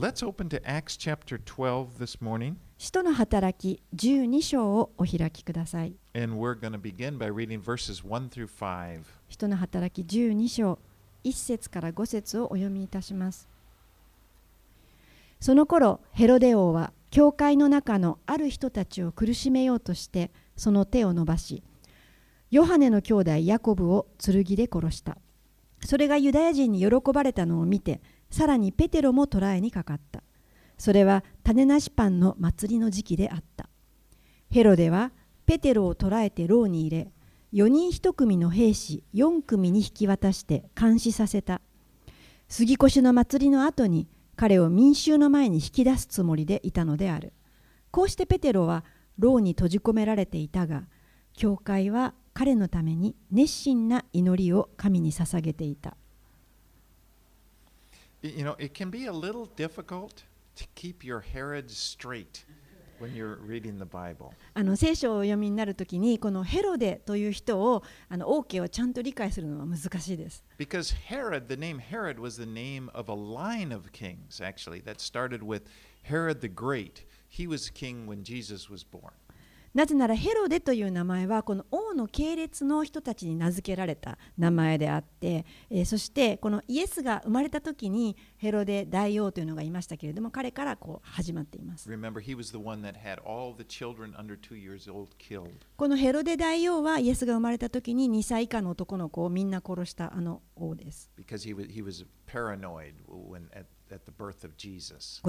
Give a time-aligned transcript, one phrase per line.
[0.00, 5.94] let's open to Acts chapter 12 this morning, 使徒の働き12章をお開きください。
[6.14, 9.02] and we're going to begin by reading verses 1 through 5.
[9.28, 10.78] 使徒の働き12章
[11.22, 13.46] 1節から5節をお読みいたします。
[15.38, 21.62] その頃ヘロデ王は教会の中のある人たちを苦しめようとしてその手を伸ばし
[22.50, 25.16] ヨハネの兄弟ヤコブを剣で殺した
[25.82, 30.22] それがユダヤ人に喜ばれたのを見てさらにペテロも捕らえにかかった。
[30.78, 33.68] それは種なしパンの祭りの時期であった。
[34.50, 35.12] ヘロデは
[35.46, 37.12] ペテロを捕らえて牢に入れ
[37.52, 41.60] 4人1組の兵士4組に引き渡して監視させた。
[42.48, 47.32] 杉越の祭りの後に彼を民衆の前に引き出すつもりでいたのである。
[47.90, 48.84] こうしてペテロは
[49.18, 50.84] 牢に閉じ込められていたが
[51.34, 55.96] 教会は彼のために熱心な祈りを神に捧げていた。
[58.21, 60.23] You know, it can be a little difficult
[60.55, 62.45] to keep your Herod straight
[62.99, 64.33] when you're reading the Bible.
[64.53, 74.81] あの聖書をお読みになるときにこのヘロデという人をあの王家をちゃんと理解するのは難しいです Because Herod, the name Herod, was the name of a line of kings, actually,
[74.83, 75.63] that started with
[76.03, 77.05] Herod the Great.
[77.27, 79.11] He was king when Jesus was born.
[79.72, 95.08] なぜならヘロデという名前はこの王の系列の人たちに名付けられた名前であって、えーそしてこのイエスが生まれた時にヘロデ大王というのがいましたけれども彼からこう始まっています Remember, he was the one that had all the children under two years old
[95.18, 95.50] killed.
[95.76, 103.64] このヘロデ大王はイエスが生まれた時に2歳以下の男の子をみんな殺したあの王です because he was he was paranoid when at,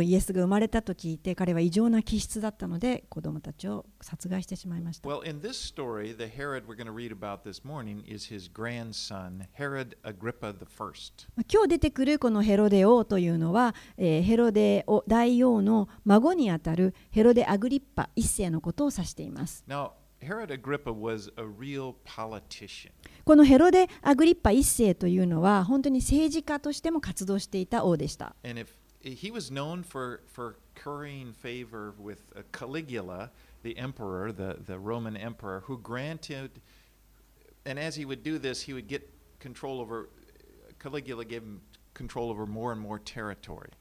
[0.01, 8.33] イエスが生まれたと聞いて彼は異常な気質だったので子供たちを殺害してしまいました Well, in this story, the Herod we're going to read about this morning is
[8.33, 10.91] his grandson, Herod Agrippa I.
[11.51, 19.63] 今日出てくるこのヘロデ王というのは、えーヘロデ王大王の孫にあたるヘロデ・アグリッパ一世のことを指しています。
[19.67, 22.91] Now, Herod Agrippa was a real politician.
[23.25, 28.35] このヘロデ・アグリッパ一世というのは本当に政治家としても活動していた王でした。
[29.03, 32.19] He was known for, for currying favor with
[32.51, 33.31] Caligula,
[33.63, 36.61] the emperor, the, the Roman emperor, who granted,
[37.65, 39.09] and as he would do this, he would get
[39.39, 40.09] control over,
[40.79, 41.61] Caligula gave him
[41.95, 43.71] control over more and more territory.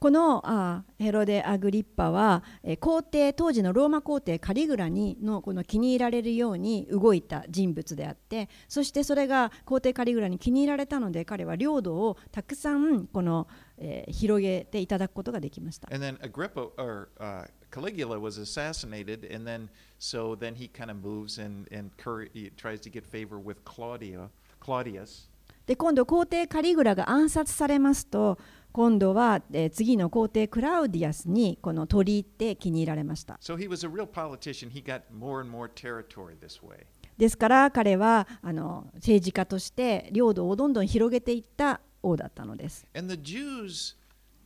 [0.00, 13.46] このあーヘロデ・アグリッパは、えー皇帝当時のローマ皇帝カリグラにのこの気に入られるように動いた人物であってそしてそれが皇帝カリグラに気に入られたので彼は領土をたくさんこの、
[13.76, 15.88] えー広げていただくことができました。
[15.94, 19.68] And then Agrippa or uh, Caligula was assassinated, and then
[19.98, 24.30] so then he kind of moves and and tries to get favor with Claudia,
[24.60, 25.28] Claudius,
[25.66, 28.38] で今度皇帝カリグラが暗殺されますと
[28.72, 33.38] 今度は、えー次の皇帝クラウディアスにこの取り入って気に入られました。
[33.40, 34.70] So he was a real politician.
[34.70, 36.86] He got more and more territory this way.
[37.18, 42.86] ですから彼はあの政治家として領土をどんどん広げていった王だったのです。
[42.94, 43.96] And the Jews,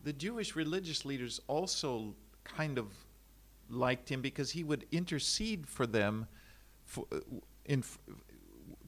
[0.05, 2.15] the Jewish religious leaders also
[2.45, 2.89] kind of
[3.71, 6.27] liked him because he would intercede for them
[6.85, 7.07] for,
[7.67, 7.83] in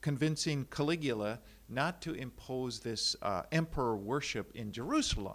[0.01, 5.35] convincing Caligula not to impose this uh, emperor worship in Jerusalem.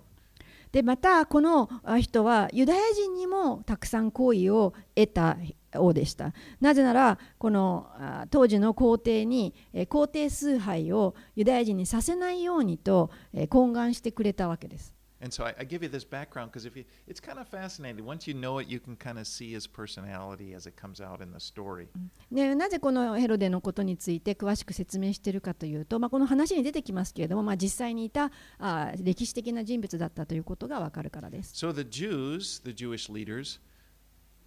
[0.72, 1.70] でまたこの
[2.00, 5.38] 人はユダヤ人にもたくさん好意を得た
[5.76, 6.34] 王でした。
[6.62, 7.90] なぜならこの
[8.30, 9.54] 当時の皇帝に
[9.90, 14.94] 皇帝崇拝をユダヤ人にさせないようにと懇願してくれたわけです。
[15.22, 18.04] And so I, I give you this background because if you, it's kind of fascinating.
[18.04, 21.22] Once you know it, you can kind of see his personality as it comes out
[21.22, 21.88] in the story.
[22.32, 31.54] でなぜこのヘロデのことについて詳しく説明しているかというと、まあ、この話に出てきますけれども、まあ、実際にいたあ歴史的な人物だったということがわかるからです。
[31.54, 33.60] So the Jews, the Jewish leaders,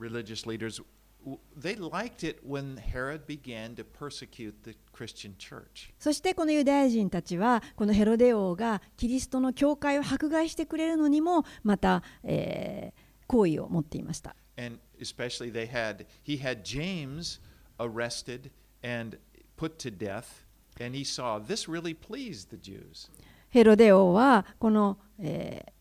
[0.01, 0.83] religious leaders,
[1.25, 5.93] w- they liked it when Herod began to persecute the Christian church.
[5.99, 14.37] そしてこのユダヤ人たちはこのヘロデ王がキリストの教会を迫害してくれるのにもまた、えー好意を持っていました。
[14.59, 17.41] And especially they had he had James
[17.79, 18.51] arrested
[18.83, 19.19] and
[19.57, 20.45] put to death
[20.79, 23.11] and he saw this really pleased the Jews.
[23.49, 25.73] ヘロデ王はこの、えー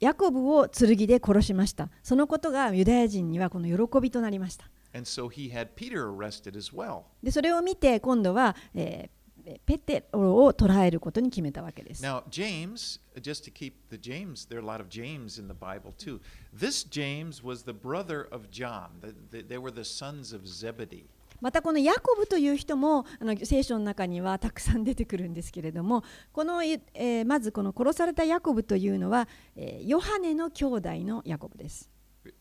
[0.00, 1.88] ヤコブを剣で殺しました。
[2.04, 4.70] そのことがユダヤ人にはこの喜びとなりました。
[4.94, 7.02] And so he had Peter arrested as well.
[7.22, 9.18] でそれを見て今度は、えー
[9.64, 12.02] ペテロを捕らえることに決めたわけです。
[12.02, 15.94] Now, James, just to keep the James, there are a lot of James in the Bible
[15.96, 16.20] too.
[16.54, 18.88] This James was the brother of John.
[19.00, 21.06] The, the, they were the sons of Zebedee.
[21.40, 26.02] またこのヤコブという人もあの聖書の中にはたくさん出てくるんですけれども
[26.32, 31.88] この、えーまずこの殺されたヤコブというのは、えーヨハネの兄弟のヤコブです。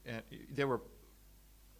[0.06, 0.24] Uh,
[0.54, 0.82] They were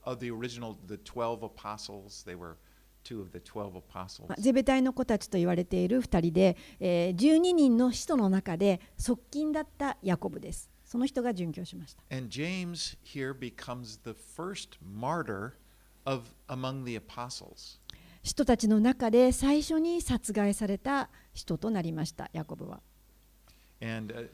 [0.08, 2.24] of the original, the 12 apostles.
[2.26, 2.56] They were
[3.04, 4.28] two of the 12 apostles.
[4.30, 10.70] まあゼベタイの子たちと言われている2人で、えー12人の使徒の中で側近だったヤコブです。
[10.86, 12.04] その人が殉教しました。
[12.16, 15.52] And James here becomes the first martyr
[16.06, 17.80] of among the apostles.
[18.24, 22.82] 使徒たちの中で最初に殺害された人となりました、ヤコブは。
[23.82, 24.30] And uh,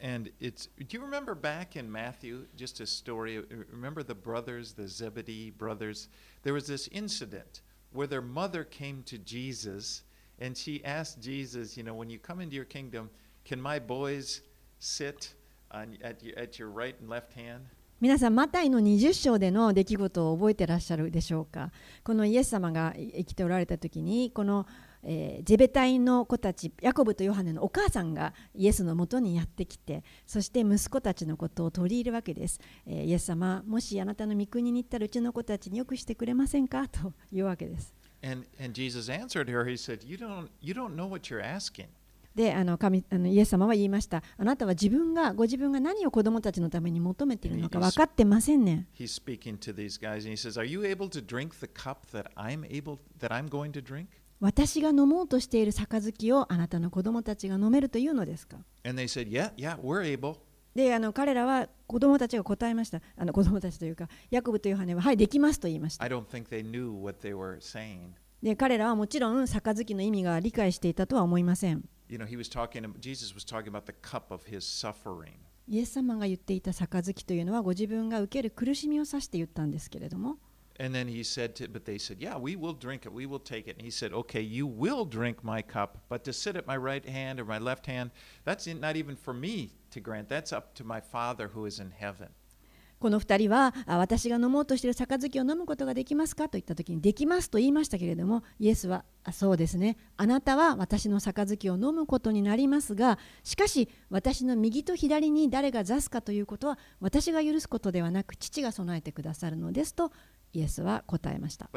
[0.00, 4.72] and it's do you remember back in Matthew just a story uh, remember the brothers
[4.72, 6.08] the Zebedee brothers
[6.42, 7.62] there was this incident
[7.92, 10.02] where their mother came to Jesus
[10.40, 13.08] and she asked Jesus you know when you come into your kingdom
[13.44, 14.42] can my boys
[14.78, 15.34] sit
[15.70, 17.66] on, at, your, at your right and left hand
[18.00, 21.70] 皆さん、マタイの20章での出来事を覚えてらっしゃるでしょうか。
[22.02, 24.66] このイエス様が生きておられた時に、この、
[25.03, 32.59] えーゼベタイの子たち、ヤコブとヨハネのお母さんがイエスのもとにやってきて、そして息子たちのことを取り入れるわけです。
[32.85, 36.87] えーイエス様、もしあなたの御国に行ったらうちの子たちによくしてくれませんか？
[36.87, 37.93] というわけです。
[38.21, 41.87] and and Jesus answered her he said you don't you don't know what you're asking
[42.35, 44.21] であの神あのイエス様は言いました。
[44.37, 48.87] あなたは自分が、ご自分が何を子供たちのために求めているのか分かってませんね。
[48.97, 52.29] he's speaking to these guys and he says are you able to drink the cup that
[52.35, 54.05] I'm able that I'm going to drink?
[54.39, 60.37] 私が飲もうとしている杯をあなたの子供たちが飲めるというのですか？And they said yeah yeah we're able.
[60.75, 63.01] であの彼らは子供たちが答えました。
[63.17, 66.03] あの子供たちというかヤコブとヨハネははいできますと言いました。
[66.03, 68.11] I don't think they knew what they were saying.
[68.41, 71.83] で彼らはもちろん杯の意味が理解していたとは思いません。
[72.07, 75.33] You know, he was talking, Jesus was talking about the cup of his suffering.
[75.67, 80.37] イエス様が言っていた杯というのはご自分が受ける苦しみを指して言ったんですけれども
[80.79, 83.11] And then he said to, but they said, yeah, we will drink it.
[83.11, 83.75] We will take it.
[83.75, 87.05] And he said, okay, you will drink my cup, but to sit at my right
[87.05, 88.11] hand or my left hand,
[88.45, 90.29] that's not even for me to grant.
[90.29, 92.29] That's up to my Father who is in heaven.
[92.99, 110.11] この2人は私が飲もうとしている杯を飲むことができますかと言った時にできますと言いましたけれどもイエスはそうですねあなたは私の杯を飲むことになりますがしかし私の右と左に誰が座すかということは私が許すことではなく父が備えてくださるのですと
[110.53, 111.69] イエスは答えました。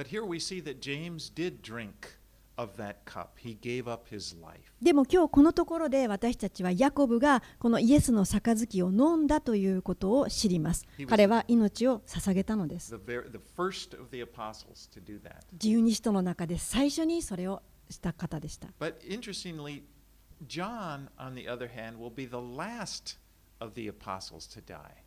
[4.80, 10.86] でも今日このところで私たちはヤコブがこのイエスの杯を飲んだということを知ります。
[11.08, 12.94] 彼は命を捧げたのです。
[15.56, 18.68] 十二使徒の中で最初にそれをした方でした。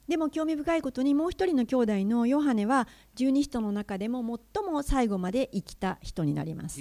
[0.07, 4.19] でも興味深いことにもう一人の兄弟のヨハネは十二人の中でも
[4.53, 6.79] 最も最後まで生きた人になります.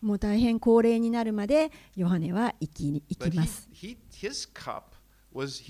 [0.00, 3.68] もう大変高齢になるまでヨハネは生き生きます。
[5.32, 5.62] was,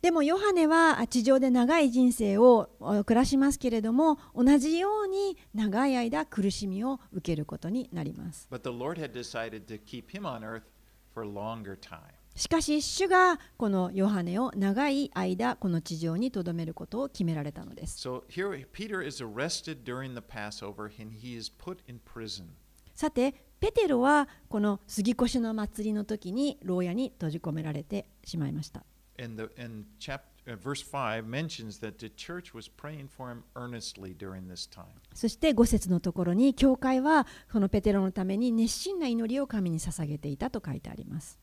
[0.00, 2.70] でもヨハネは地上で長い人生を
[3.04, 8.48] 暮らしますけれども同じように長い間苦しみを受けることになります。
[12.36, 17.98] しかし、主がこのヨハネを長い間この地上に留めることを決められたのです。
[22.94, 28.84] さて、ペテロはこの杉越の祭りの時に牢屋に閉じ込められてしまいました。
[35.12, 41.38] そして5節のところに教会はこのペテロのために熱心な祈りを神に捧げていたと書いてあります。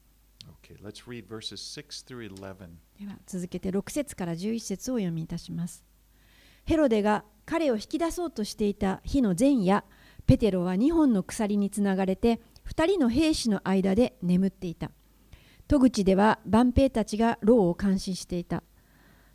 [3.27, 5.83] 続けて6節から11節を読みいたします。
[6.65, 9.83] ヘロデが彼を引き出そうとしていた日の前夜、
[10.25, 14.89] ペテロは2本の鎖につながれて2人の兵士の間で眠っていた。
[15.67, 18.63] 戸口では万兵たちが牢を監視していた。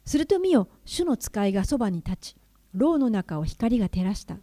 [0.05, 2.37] すると見よ、主の使いがそばに立ち、
[2.73, 4.37] 牢の中を光が照らした。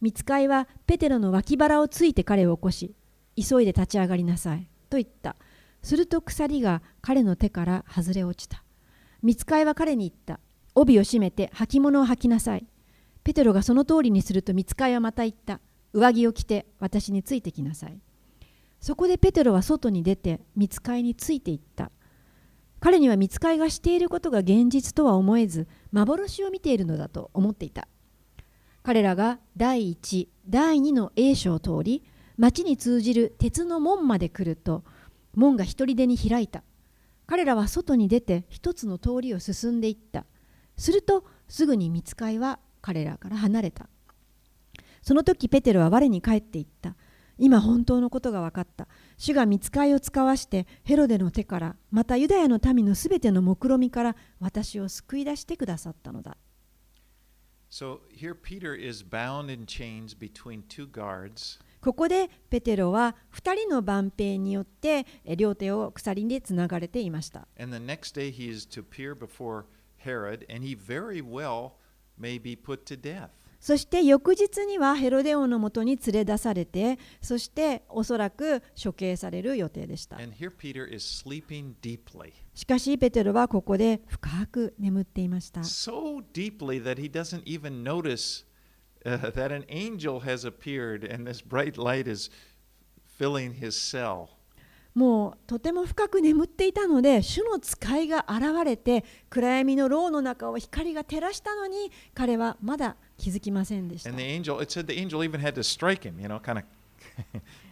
[0.00, 2.94] 見つかいはペテロの脇腹をついて彼を起こし、
[3.36, 4.68] 急いで立ち上がりなさい。
[4.90, 5.36] と言った。
[5.82, 8.62] すると鎖が彼の手から外れ落ちた。
[9.22, 10.40] 見つかいは彼に言った。
[10.74, 12.66] 帯を締めて履物を履きなさい。
[13.22, 15.60] ペテロがその通りにすると見つかいはまた言った。
[15.94, 17.98] 上着を着て私についてきなさい。
[18.84, 21.90] そこでペテロは外に出て見つかいについていった。
[22.80, 27.88] 彼には見つかいがしていることが現実とは思えず、幻を見ているのだと思っていた。
[28.82, 32.04] 彼らが第一、第二の栄所を通り、
[32.36, 34.84] 町に通じる鉄の門まで来ると、
[35.34, 36.62] 門が一人でに開いた。
[37.24, 40.26] 彼らは外に出て一つの通りを進んでいった。
[40.76, 43.88] するとすぐに見つかいは彼らから離れた。
[45.00, 46.96] その時ペテロは我に帰っていった。
[47.38, 48.88] 今本当のことが分かった。
[49.16, 56.36] 主が見つかりを使わしてヘロデの手から、またユダヤの民のすべての目論みから私を救い出してくださったのだ。
[57.70, 57.98] So、
[61.80, 65.04] ここでペテロは二人の番兵によって
[65.36, 67.46] 両手を鎖につながれていました。
[73.64, 80.18] そして翌日にはヘロデオのもとに連れ出されて、そしておそらく処刑される予定でした。
[82.52, 85.64] しかし、ペテロはここで深く眠っていました。
[94.94, 106.58] もうとても深く眠っていたので、主の使いが現れて、暗闇の牢の中を光が照らしたのに、彼はまだ気づきませんでした And the angel, it said the angel even had to strike him, you know, kind
[106.58, 106.64] of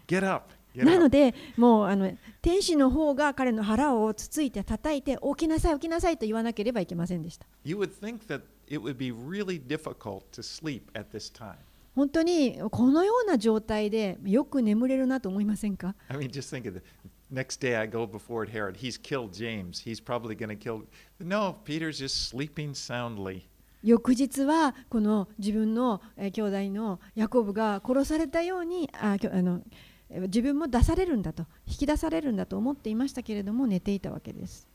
[0.07, 0.51] get up.
[0.75, 11.57] なの.でもうあの天使の方が彼の腹をつついて叩いて起きなさい起きなさいと言わなければいけませんでした You would think that it would be really difficult to sleep at this time.
[11.95, 16.83] 本当にこのような状態でよく眠れるなと思いませんか I mean, just think of the
[17.31, 18.79] next day I go before Herod.
[18.79, 19.79] He's killed James.
[19.85, 20.85] He's probably going to kill.
[21.21, 23.43] No, Peter's just sleeping soundly.
[23.83, 29.63] 翌日はこの自分のえー兄弟のヤコブが殺されたようにああの
[30.11, 34.69] えー自分も出されるんだと引き出されるんだと思っていましたけれども寝ていたわけです。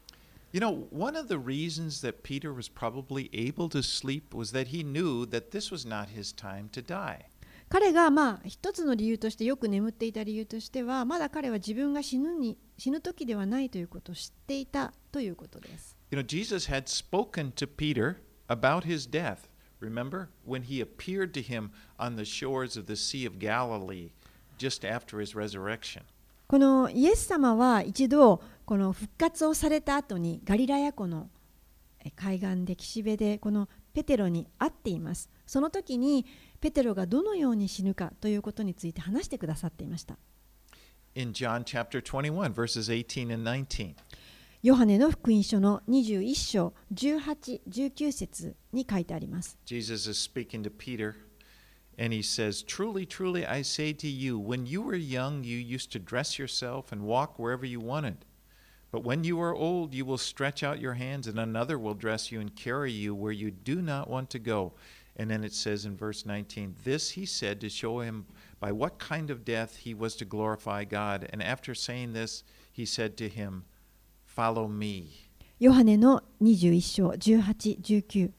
[0.53, 4.69] You know, one of the reasons that Peter was probably able to sleep was that
[4.69, 7.25] he knew that this was not his time to die.
[7.69, 15.97] 彼がまあ一つの理由としてよく眠っていた理由としてはまだ彼は自分が死ぬに死ぬ時ではないということを知っていたということです。
[16.11, 18.15] You know, Jesus had spoken to Peter
[18.47, 19.47] about his death.
[19.79, 24.11] Remember when he appeared to him on the shores of the Sea of Galilee
[24.57, 26.03] just after his resurrection.
[26.47, 31.29] このイエス様は一度この復活をされた後にガリラヤ湖の
[32.03, 36.25] え海岸で岸辺でこのペテロに会っていますその時に
[36.61, 40.17] ペテロがどのように死ぬかということについて話してくださっていました
[41.15, 43.95] In John chapter 21, verses 18 and 19.
[44.62, 51.14] ヨハネの福音書の21章18、19節に書いてあります Jesus is speaking to Peter,
[51.99, 55.90] and he says, Truly, truly, I say to you, when you were young, you used
[55.92, 58.25] to dress yourself and walk wherever you wanted.
[58.92, 62.30] But when you are old, you will stretch out your hands, and another will dress
[62.30, 64.75] you and carry you where you do not want to go.
[65.16, 68.26] And then it says in verse 19, This he said to show him
[68.61, 71.28] by what kind of death he was to glorify God.
[71.32, 73.64] And after saying this, he said to him,
[74.38, 75.08] Follow me.
[75.60, 78.29] ヨハネの21章18、19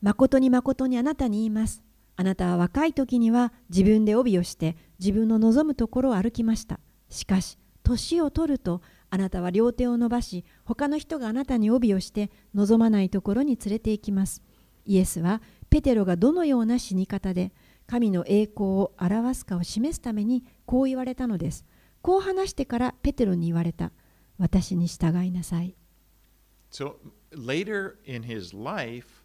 [0.00, 1.82] 誠に誠にあなたに言います。
[2.14, 6.78] あなたは若い時には自分で帯をして自分の望むところを歩きました。
[7.08, 14.44] しかし、年を取るとあなたは両手を伸ばし、他の人があなたに帯をして望まないところに連れて行きます。
[14.84, 17.52] イエスはペテロがどのような死に方で
[17.88, 21.66] 神の栄光を表すかを示すためにこう言われたのです。
[22.00, 23.90] こう話してからペテロに言われた。
[24.38, 25.74] 私に従いなさい。
[26.70, 26.96] So
[27.32, 29.24] later in his life,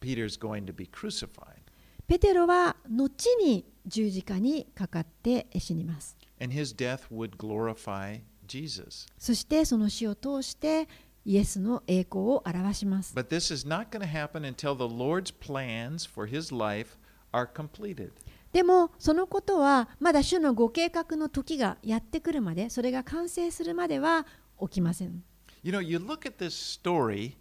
[0.00, 1.60] Peter's going to be crucified.
[2.06, 6.16] ペテロは後に十字架にかかって死にます。
[6.40, 9.06] And his death would glorify Jesus.
[9.18, 10.88] そしてその死を通して
[11.24, 13.14] イエスの栄光を表します。
[13.14, 16.96] But this is not going to happen until the Lord's plans for his life
[17.32, 18.12] are completed.
[18.52, 24.26] でもそのことはまだ主のご計画の時がやってくるまで、それが完成するまでは
[24.60, 25.22] 起きません。
[25.62, 27.36] You know, you look at this story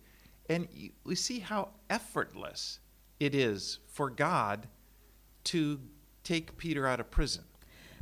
[0.49, 0.67] and
[1.05, 2.79] we see how effortless
[3.19, 4.67] it is for God
[5.45, 5.79] to
[6.23, 7.41] take Peter out of prison.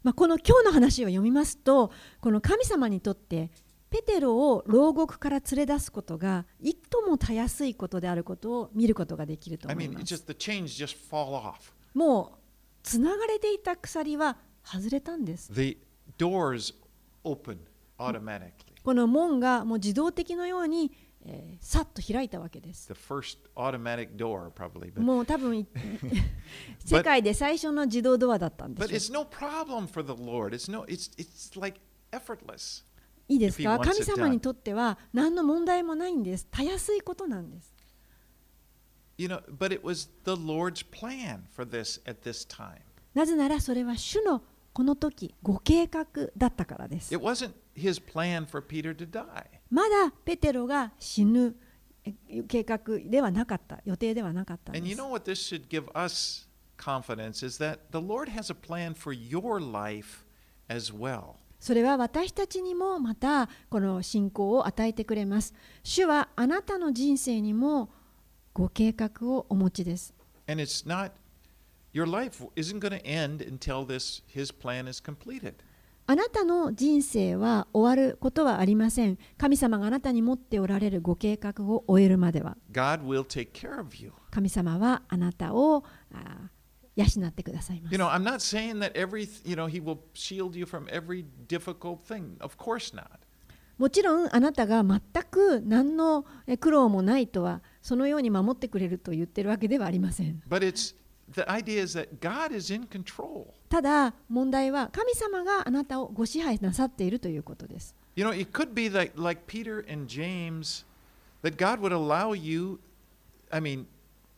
[0.03, 3.51] まあ、この今日の話を読みますと、この神様にとって
[3.89, 10.13] ペテロを牢獄から連れ出すことがいともたやすいことであることを見ることができると I 思い mean, ます。
[10.13, 10.33] just the
[10.83, 11.71] just fall off.
[11.93, 12.36] もう
[12.87, 15.51] つがれていた鎖は外れたんです。
[18.83, 20.91] この門がもう自動的のように、
[21.25, 22.87] え、さっと開いたわけです。
[25.01, 25.67] もう多分
[26.85, 29.11] 世界で最初の自動ドアだったんです。
[33.27, 33.79] いいですか？
[33.91, 36.47] 神様にとっては何の問題もないんです。
[36.49, 37.75] たやすいことなんです。
[39.17, 42.81] You know, but it was the Lord's plan for this at this time.
[43.13, 44.43] なぜならそれは主の
[44.73, 46.05] この時ご計画
[46.37, 47.23] だったからです It。
[47.23, 49.25] wasn't his plan for Peter to die.
[49.71, 51.55] まだペテロが死ぬ
[52.05, 52.13] え
[52.47, 56.47] 計画ではなかった予定ではなかったん And で you す know what this should give us
[56.77, 60.25] confidence is that the Lord has a plan for your life
[60.69, 61.37] as well.
[61.59, 67.89] それは私たちにもまたこの信仰を与えてくれます主はあなたの人生にも
[68.57, 70.15] ご計画をお持ちです。
[70.47, 70.65] あな
[76.25, 79.19] たの人生は終わることはありません。
[79.37, 82.57] 神様があなたに持っておられるご計画を終えるまでは。
[84.31, 85.83] 神様はあなたを
[86.95, 87.93] 養ってくださいます。
[87.93, 87.99] You
[93.77, 94.99] もちろんあなたが全
[95.29, 96.25] く何の
[96.59, 97.61] 苦労もないとは。
[97.87, 100.41] そのように守ってくれると言ってるわけではありません.
[103.69, 110.85] ただ問題は神様があなたをご支配なさっているということです You know, it could be like, like Peter and James,
[111.43, 112.79] that God would allow you,
[113.51, 113.85] I mean,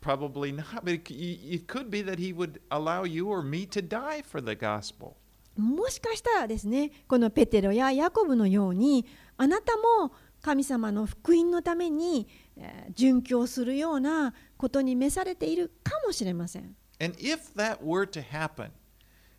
[0.02, 3.82] probably not, but it, it could be that He would allow you or me to
[3.82, 5.14] die for the gospel.
[5.58, 9.06] もしかしたらですねこのペテロやヤコブのように
[9.38, 12.49] あなたも神様の福音のためにえー
[12.96, 18.72] 殉教するようなことに召されているかもしれません And if that were to happen,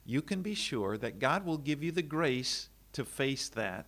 [0.07, 3.87] you can be sure that God will give you the grace to face that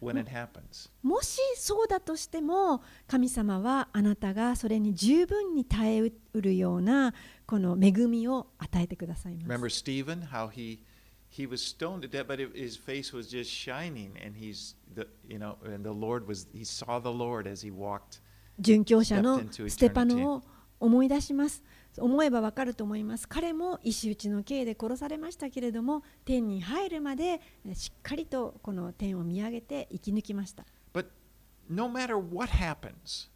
[0.00, 0.90] when it happens.
[1.02, 7.14] もしそうだとしても神様はあなたがそれに十分に耐えうるような
[7.46, 10.80] この恵みを与えてくださいます Remember Stephen, how he
[11.30, 15.38] he was stoned to death, but his face was just shining, and he's the you
[15.38, 18.20] know, and the Lord was he saw the Lord as he walked.
[18.60, 20.42] 殉教者のステパノを
[20.78, 21.62] 思い出します。
[21.98, 23.28] 思えばわかると思います。
[23.28, 30.64] 彼も石打ちの刑で殺されましたけれども天に入るまでえしっかりとこの天を見上げて生き抜きました。
[30.92, 31.06] But
[31.68, 33.28] no matter what happens,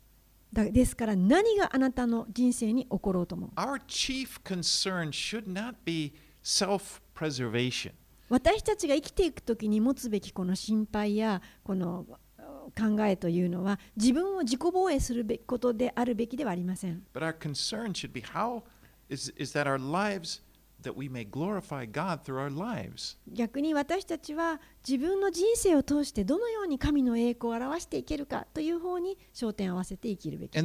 [0.53, 3.51] だですから何があなたの人生に起ころうとも。
[3.57, 7.93] our chief concern should not be self-preservation.
[8.29, 12.07] 私たちが生きていくときに持つべきこの心配やこの
[12.77, 18.63] 考えというのは自分を自己防衛するべきことであるべきではありません But our concern should be how
[19.09, 20.41] is, is that our lives,
[23.33, 30.63] 逆に私たちは自分の人生を通してどのように神の栄光を表していけるかという方に焦点を合わせて生きるべきです。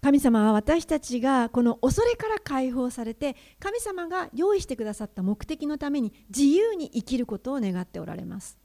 [0.00, 8.58] 神様は私たちがこの恐れから解放されて、神様が用意してくださった目的のために自由に生きることを願っておられます。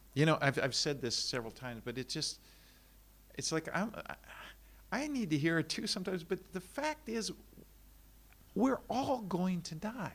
[4.93, 7.33] I need to hear too sometimes, but the fact is,
[8.53, 10.11] we're all going to die.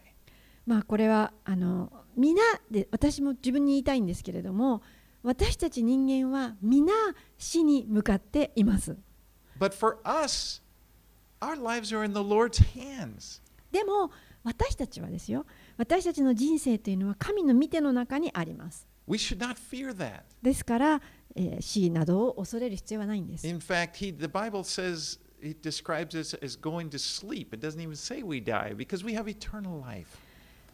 [0.67, 4.83] まあこれはあの皆で私も自分に言いたいんですけれども
[5.23, 6.93] 私たち人間は皆
[7.39, 8.97] 死に向かっています。
[13.73, 14.11] でも
[14.45, 18.88] 私たちはですよ私たちの人生というのは神の見ての中にあります。
[19.08, 20.22] We should not fear that.
[20.42, 21.02] ですから、
[21.36, 23.48] えー死などを恐れる必要はないんです。
[23.48, 27.54] In fact, he, the Bible says, it describes us as going to sleep.
[27.54, 30.08] It doesn't even say we die because we have eternal life.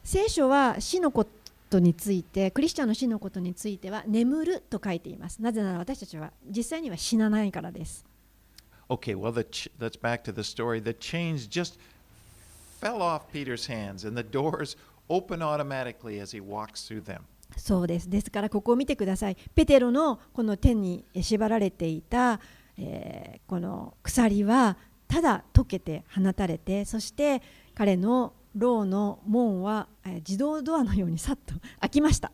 [0.04, 1.26] 聖書は死のこ
[1.70, 5.42] とについてクリスチャンの死のことについては眠ると書いています。
[5.42, 8.06] なぜなら私たちは実際には死なないからです。
[8.90, 10.82] Okay, well, the ch- let's back to the story.
[10.82, 11.78] The chains just
[12.82, 14.76] fell off Peter's hands, and the doors
[15.10, 17.22] open automatically as he walks through them.
[17.57, 18.11] そうです。
[18.11, 19.37] ですからここを見てください。
[19.55, 22.41] ペテロのこの手に縛られていた、
[22.79, 27.43] えーこの鎖はただ溶けて放たれて、そして
[27.75, 32.33] 彼の牢の門は、え自動ドアのようにさっと開きました。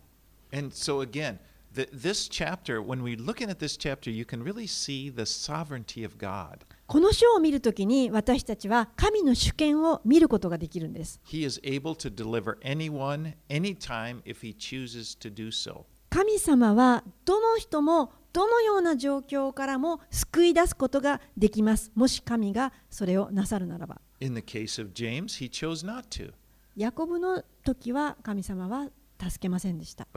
[0.53, 1.39] And so, again,
[1.75, 6.05] the, this chapter, when we're looking at this chapter, you can really see the sovereignty
[6.05, 6.65] of God.
[6.91, 11.21] この書を見るときに私たちは神の主権を見ることができるんです。
[16.09, 21.93] 神様はどの人もどのような状況からも救い出すことができます。
[21.95, 24.01] もし神がそれをなさるならば。
[26.75, 28.89] ヤコブの時は神様は
[29.23, 30.09] 助けませんでした。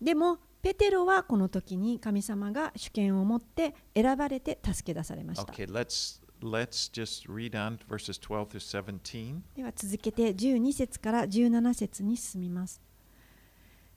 [0.00, 5.52] でもペテロはこの時に神様が主権を持って選ばれて助け出されました。
[5.52, 9.40] Okay, let's let's just read on verses 12 through 17.
[9.56, 12.80] では続けて12節から17節に進みます。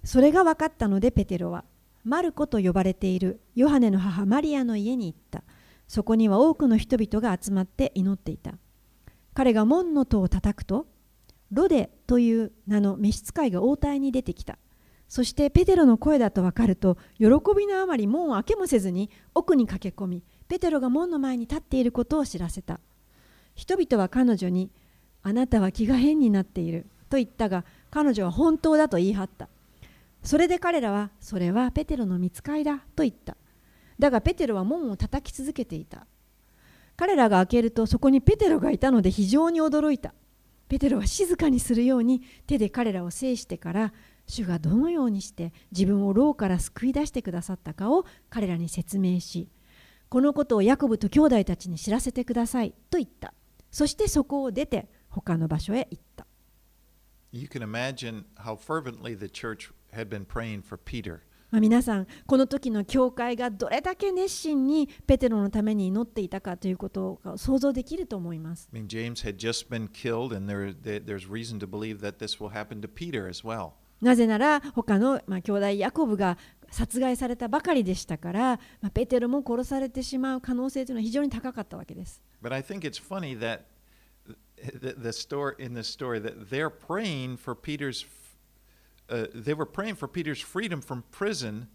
[0.04, 1.64] それが分かったのでペテロは
[2.04, 5.44] マルコと呼ばれているヨハネの母マリアの家に行った。
[5.88, 8.54] そこには多くの人々が集まって祈っていた。
[9.34, 10.88] 彼が門の戸を叩くと
[11.52, 14.58] ロデという名の召使いが応対に出てきた。
[15.12, 22.80] そしてペテロの声だと分かると喜びのあまり門を開けもせずに奥に駆け込みペテロが門の前に立っていることを知らせた。
[23.54, 24.72] 人々は彼女に
[25.22, 29.50] 「あなたは気が変になっている」と言ったが彼女は本当だと言い張った。
[30.24, 33.36] それで彼らは「それはペテロの見つかりだ」と言った。
[34.00, 36.08] だがペテロは門を叩き続けていた。
[36.96, 40.14] 彼らが開けるとそこにペテロがいたので非常に驚いた。
[40.70, 43.94] ペテロは静かにするように手で彼らを制してから
[44.28, 49.50] 主がどのようにして自分を牢から救い出してくださったかを彼らに説明し
[50.10, 53.34] このことをヤコブと兄弟たちに知らせてくださいと言った
[53.72, 56.26] そしてそこを出て他の場所へ行った
[57.32, 61.22] you can imagine how fervently the church had been praying for Peter.
[61.54, 68.70] 皆さん、この時の教会がどれだけ熱心にペテロのために祈っていたかということを想像できると思います。
[68.74, 68.88] I mean,
[74.02, 76.38] なぜなら他の、まあ、兄弟ヤコブが
[76.72, 82.22] 殺害されたばかりでしたから、まあ、ペテロも殺されてしまう可能性というのは非常に高かったわけです。
[82.42, 83.66] But I think it's funny that
[84.58, 88.06] the, the story in this story that they're praying for Peter's,
[89.10, 91.68] uh, they were praying for Peter's freedom from prison,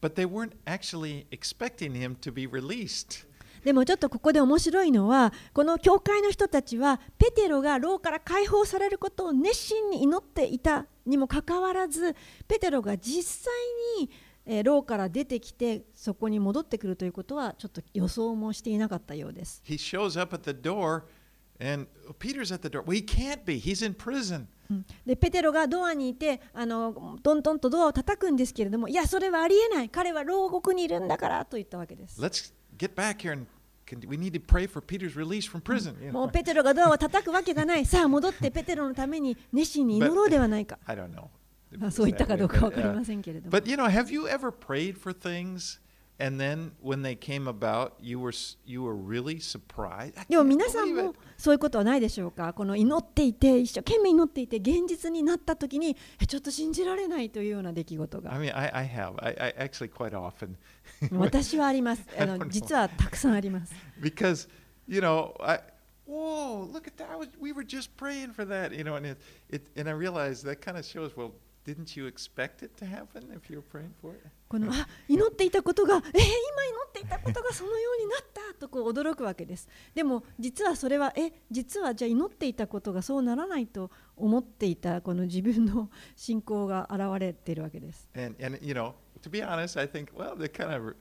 [0.00, 3.24] but they weren't actually expecting him to be released.
[3.64, 12.14] でもちょっとここで面白いのはこの教会の人たちはペテロが牢から解放されることを熱心に祈っていたにもかかわらず
[12.48, 13.52] ペテロが実際
[14.00, 14.10] に
[14.46, 19.62] えー牢から出てきてそこに戻ってくるということはちょっと予想もしていなかったようです。
[19.64, 21.02] He shows up at the door,
[21.60, 21.86] and
[22.18, 22.82] Peter's at the door.
[22.84, 23.60] Well, he can't be.
[23.60, 24.46] He's in prison.
[24.70, 32.20] うんでペテロがドアにいてあのトントンとドアを叩くんですけれどもいやそれはありえない彼は牢獄にいるんだからと言ったわけです。
[32.20, 33.45] Let's get back here and
[33.85, 35.95] can, we need to pray for Peter's release from prison.
[36.01, 36.29] you も know.
[36.29, 40.79] うペテロがドアを叩くわけがないさあ戻ってペテロのために熱心に祈ろうではないか。
[40.85, 41.27] I don't know.
[41.77, 43.57] まあそう言ったかどうか分かりませんけれども。
[43.57, 45.79] But you know, have you ever prayed for things
[46.19, 50.13] and then when they came about, you were s- you were really surprised?
[50.17, 51.19] I でも can't 皆さん believe も it.
[51.37, 59.15] そういうことはないでしょうかこの祈っていて一生懸命祈っていて現実になった時にえちょっと信じられないというような出来事 I が mean, I, I have.
[59.21, 60.55] I, I actually quite often
[61.11, 62.49] 私はありますあ I don't の know.
[62.49, 64.47] 実はたくさんあります because
[64.87, 65.59] you know I.
[66.07, 66.69] Whoa!
[66.71, 67.09] Look at that!
[67.11, 69.17] I was, we were just praying for that, you know, and it,
[69.49, 71.17] it and I realized that kind of shows.
[71.17, 71.31] Well,
[71.74, 74.26] Didn't you expect it to happen if you were praying for it?
[74.48, 76.22] このあ祈っていたことがえー今祈
[76.88, 90.94] っていたことがそのようになったとこう驚くわけですでも実はそれはえ実はじゃあ祈っていたことがそうならないと思っていたこの自分の信仰が現れているわけです And and you know, to be honest, I think well, that kind of re-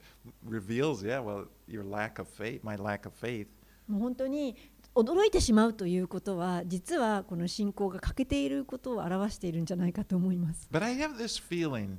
[0.48, 3.48] reveals, yeah, well, your lack of faith, my lack of faith.
[3.88, 4.56] もう本当に
[4.96, 10.68] 驚いてしまうということは実はこの信仰が欠けていることを表しているんじゃないかと思います。
[10.72, 11.98] But I have this feeling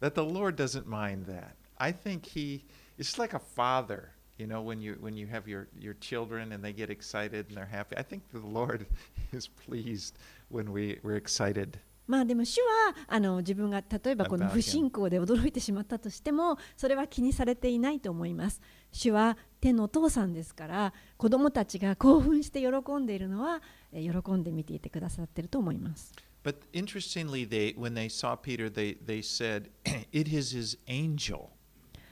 [0.00, 1.54] that the Lord doesn't mind that.
[1.78, 2.64] I think He
[2.98, 6.62] it's like a father, you know, when you when you have your your children and
[6.62, 7.96] they get excited and they're happy.
[7.96, 8.86] I think the Lord
[9.32, 10.14] is pleased
[10.50, 11.78] when we we're excited.
[12.06, 18.60] まあでも主はあの自分が例えばこの.不信仰で驚いてしまったとしてもそれは気にされていないと思います。
[18.92, 26.12] 主は天のお父さんですから子供たちが興奮して喜んでいるのはえー喜んで見ていてくださっていると思います。
[26.44, 29.70] But interestingly, they when they saw Peter, they they said,
[30.12, 31.46] "It is his angel."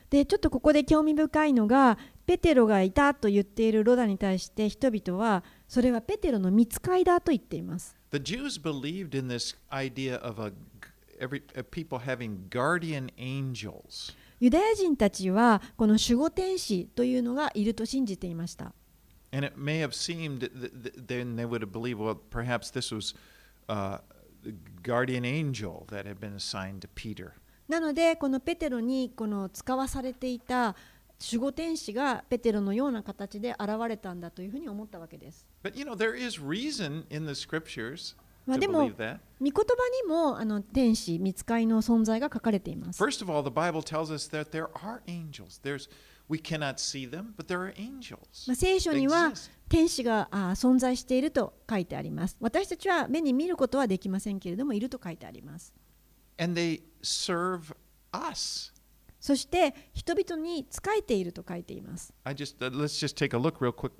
[0.08, 7.94] でちょっとここで興味深いのがペテロがいたと言っているロダに対して人々はそれはペテロの見つかいだと言っています。
[8.12, 10.52] The Jews believed in this idea of a
[11.20, 14.14] every of people having guardian angels.
[14.42, 18.72] ユダヤ人たちはこの守護天使というのがいると信じていました。
[27.68, 30.74] なので、このペテロにこの使わされていた
[31.24, 35.46] 守護天使がペテロのような形で現れたんだというふうに思ったわけです。
[38.46, 39.52] まあでも.御言葉
[40.04, 43.02] にもあの天使、見つかいの存在が書かれています。
[43.02, 45.60] First of all, the Bible tells us that there are angels.
[45.62, 45.88] There's
[46.28, 48.18] we cannot see them, but there are angels.
[48.46, 49.32] まあ、聖書には.
[49.68, 52.36] 天使があ存在していると書いてあります。
[52.40, 55.74] 私たちは目に見ることはできませんけれども、いると書いてあります。
[56.38, 57.74] And they serve
[58.12, 58.72] us.
[59.20, 62.12] そして人々に仕えていると書いています。
[62.24, 63.92] I just uh, let's just take a look real quick.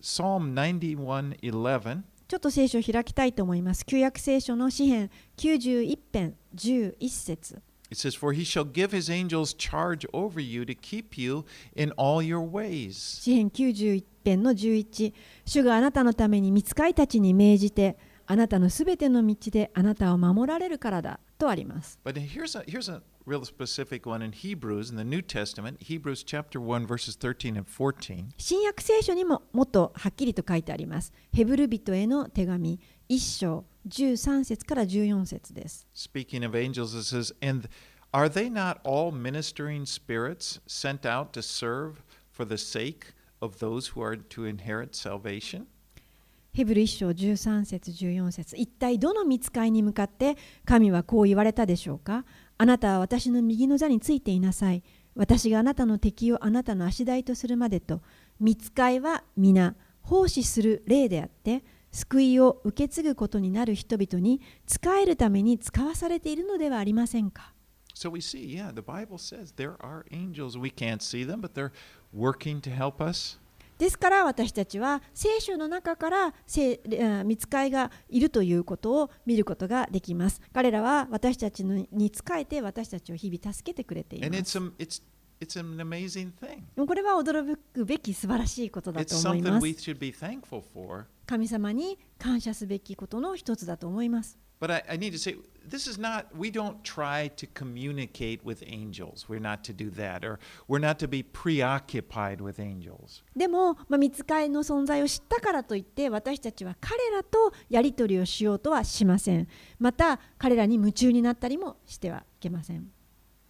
[0.00, 2.02] Psalm 91:11.
[2.32, 3.84] ちょっと聖書を開きたいと思います。
[3.84, 11.44] 旧約聖書の詩編91編11節 It says, For he shall give his angels charge over you to keep you
[11.76, 13.20] in all your ways.
[13.20, 15.12] 詩編91編の11
[15.44, 21.98] 主があなたのために見つかいたちに命じてあなたのすべての道であなたを守られるからだとあります。
[22.02, 26.60] But here's a here's a real specific one in Hebrews in the New Testament, Hebrews chapter
[26.60, 28.32] 1 verses 13 and 14.
[28.36, 31.12] 新約聖書にももっとはっきりと書いてあります。
[31.32, 35.86] ヘブル人への手紙1章13節から14節です。
[35.94, 37.68] Speaking of angels, it says, And
[38.12, 43.92] are they not all ministering spirits sent out to serve for the sake of those
[43.94, 45.66] who are to inherit salvation?
[46.54, 52.26] ヘブル1章13節14節一体どの見つかいに向かって神はこう言われたでしょうか
[52.58, 54.82] あなたは私の右の座についていなさい。
[55.14, 58.00] 私があなたの敵をあなたの足台とするまでと、
[58.40, 67.52] 見つかいは皆奉仕する霊であって、救いを受け継ぐことになる人々に仕えるために使わされているのではありませんか
[67.94, 70.58] ？So we see, yeah, the Bible says there are angels.
[70.58, 71.72] We can't see them, but they're
[72.14, 73.38] working to help us.
[73.82, 76.34] ですから私たちは聖書の中から
[77.24, 80.40] 見つかいがいるということを見ることができます。
[80.52, 84.58] 彼らは私たちのに仕えて私たちを日々助けてくれています。
[85.40, 86.86] it's an amazing thing.
[86.86, 89.66] これは驚くべき素晴らしいことだと思います。
[91.26, 94.38] 神様に感謝すべきことの一つだと思います。
[94.60, 95.36] But I, I need to say,
[95.68, 99.26] this is not, we don't try to communicate with angels.
[99.28, 100.24] We're not to do that.
[100.24, 103.22] Or we're not to be preoccupied with angels.
[103.36, 109.48] でも、まあ、見つかいの存在を知ったからといって私たちは彼らとやり取りをしようとはしません。
[109.78, 112.90] また彼らに夢中になったりもしてはいけません。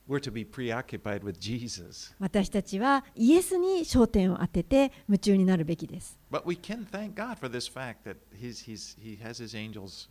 [0.08, 2.12] We're to be preoccupied with Jesus.
[2.18, 6.18] 私たちはイエスに焦点を当てて夢中になるべきです。
[6.30, 10.08] But we can thank God for this fact that he's, he's, He has His angels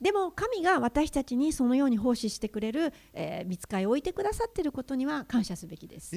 [0.00, 6.16] でも神が私たちにそのように奉仕してくれる、えー、見つかりを置いてくださっていることには感謝すべきです。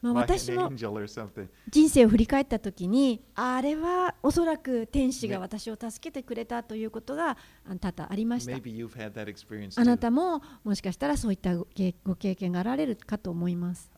[0.00, 0.70] 私も
[1.68, 7.36] 人生を振り返ったときに、あれはおそらく天使が私を助けてくれたということが
[7.80, 8.52] 多々ありました。
[9.80, 13.90] あなたももしかしたらそういったご経験があられるかと思います。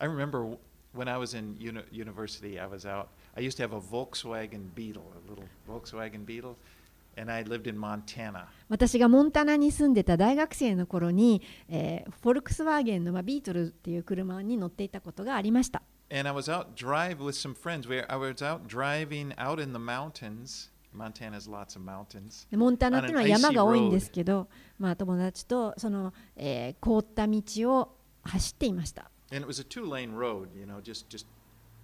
[0.93, 3.07] When I was in uni- university, I was out.
[3.35, 6.55] I used to have a Volkswagen Beetle, a little Volkswagen Beetle,
[7.17, 8.47] and I lived in Montana.
[8.69, 15.81] 私がモンタナに住んでた大学生の頃に、えーフォルクスワーゲンの、まあ、ビートルっていう車に乗っていたことがありました。
[16.13, 17.87] And I was out drive with some friends.
[17.87, 20.69] We, I was out driving out in the mountains.
[20.93, 22.45] Montana has lots of mountains.
[22.51, 27.41] でモンタナっていうのは山が多いん.ですけど、まあ、友達とその、えー凍った道
[27.77, 29.09] を走っていました。
[29.32, 31.26] And it was a two-lane road, you know, just just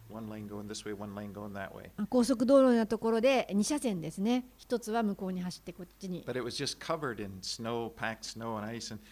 [0.08, 1.90] one lane going this way, one lane going that way.
[1.96, 4.44] あ高速道路のところで2車線ですね。
[4.56, 6.24] 一つは向こうに走ってこっちに。
[6.24, 9.02] But it was just covered in snow, packed snow and ice, and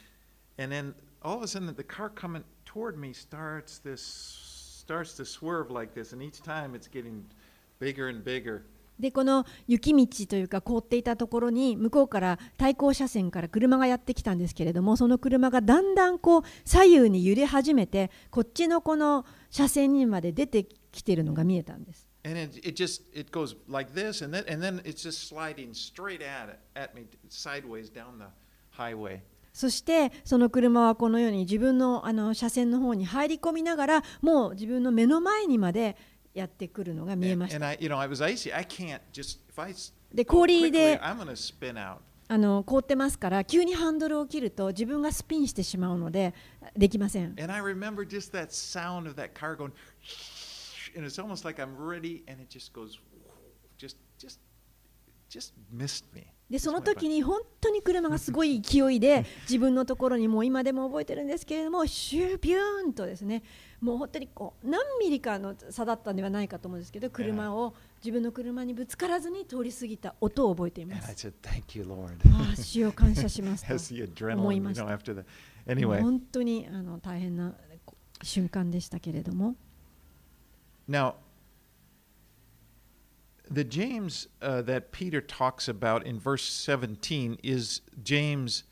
[0.59, 5.25] and then all of a sudden the car coming toward me starts this starts to
[5.25, 7.25] swerve like this, and each time it's getting
[7.79, 8.65] bigger and bigger.
[9.00, 22.08] でこの雪道というか凍っていたところに向こうから対向車線から車がやってきたんですけれどもその車がだんだんこう左右に揺れ始めてこっちのこの車線にまで出てきているのが見えたんです。
[22.26, 26.24] And it, it just it goes like this, and then and then it's just sliding straight
[26.24, 28.26] at it, at me sideways down the
[28.76, 29.22] highway.
[29.54, 35.96] そしてその車はこのように自分のあの車線の方に入り込みながらもう自分の目の前にまで
[36.36, 37.60] やってくるのが見えました。
[40.26, 41.00] 氷で
[42.66, 46.34] 凍ってますから、急にハンドルを切ると自分がスピンしてしまうので
[46.76, 47.36] できません。
[56.50, 63.42] でその時に本当に車がすごい勢いで自分のところにもう今でも覚えてるんですけれどもシューピューンとですね
[63.86, 71.08] もう本当にこう何ミリかの差だったんではないかと思うんですけど車を自分の車にぶつからずに通り過ぎた音を覚えています。
[71.08, 73.66] ああ主を感謝します
[74.36, 74.86] 思いました
[76.02, 77.54] 本当にあの大変な
[77.86, 79.56] こ瞬間でしたけれども
[80.90, 81.14] now
[83.50, 88.64] the James uh, that Peter talks about in verse 17 is James,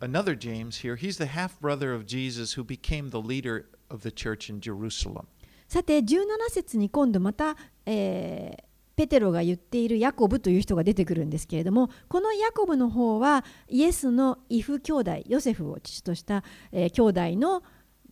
[0.00, 0.96] another James here.
[0.96, 5.24] He's the half brother of Jesus who became the leader of the church in Jerusalem.
[5.68, 17.62] さて17節に今度また、えーペテロが言っているヤコブという人が出てくるんですけれどもこのヤコブの方はイエスのイフ兄弟ヨセフを父とした、えー兄弟の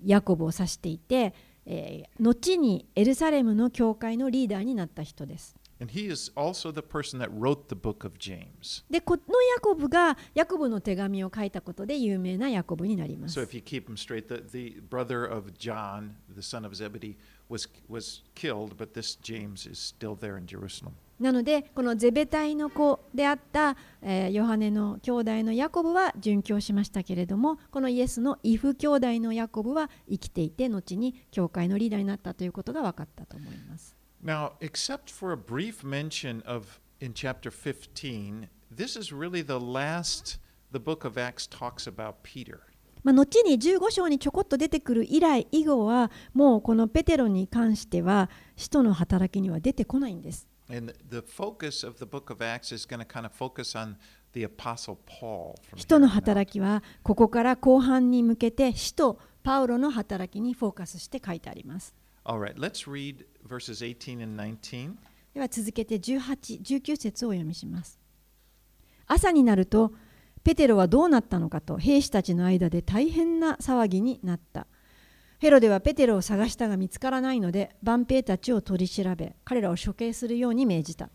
[0.04, 1.34] ヤコブを指していて、
[1.64, 5.56] えー後にエルサレムの教会のリーダーになった人です。
[8.90, 13.34] で、このヤコブがヤコブの手紙を書いたことで有名なヤコブになります。
[21.20, 23.76] なので、このゼベタイの子であった、
[24.30, 33.95] ヨハネの兄弟のヤコブは殉教しましたけれども、このイエスのイフ兄弟のヤコブは生きていて、後に教会のリーダーになったということが分かったと思います。
[34.22, 40.38] Now, except for a brief mention of in chapter 15, this is really the last
[40.72, 42.60] the book of Acts talks about Peter.
[43.02, 50.48] まあ、後に15章にちょこっと出てくる以来以後はもうこのペテロに関しては使徒の働きには出てこないんです。
[50.68, 53.94] And the focus of the book of Acts is going to kind of focus on
[54.32, 55.54] the apostle Paul.
[55.76, 61.94] 使徒の.働きはここから後半に向けて使徒パウロの働きにフォーカスして書いてあります。
[62.28, 64.96] All right, let's read verses 18 and 19.
[65.32, 68.00] では続けて18、19節をお読みします。
[69.06, 69.92] 朝になると、
[70.42, 74.66] ペテロはどうなったのかと兵士たちの間で大変な騒ぎになった。
[75.38, 81.10] ヘロデはペテロを探したが見つからないので、万兵たちを取り調べ、彼らを処刑するように命じた。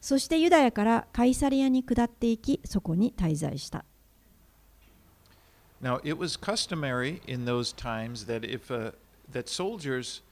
[0.00, 3.84] そしてユダヤからカイサリアに下っていき、そこに滞在した。
[5.82, 8.92] Now, it was customary in those times that if uh,
[9.30, 10.22] that soldiers,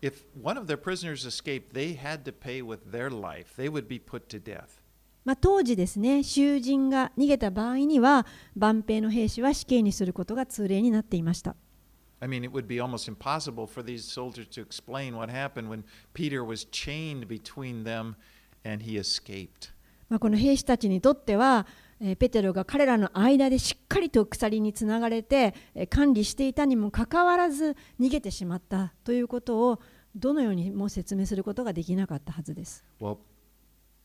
[0.00, 3.54] if one of their prisoners escaped, they had to pay with their life.
[3.56, 4.82] They would be put to death.
[5.24, 11.54] まあ、当時ですね、囚人が逃げた場合には、万兵の兵士は死刑にすることが通例になっていました。
[12.20, 15.84] I mean, it would be almost impossible for these soldiers to explain what happened when
[16.12, 18.14] Peter was chained between them
[18.64, 19.72] and he escaped.
[20.08, 21.66] まあ、この兵士たちにとっては、
[21.99, 29.79] えーペテロが彼らの間でしっかりと鎖につながれて、えー管理していたにもかかわらず逃げてしまったということを
[30.15, 32.83] どのようにも説明することができなかったはずです。
[32.99, 33.17] Well,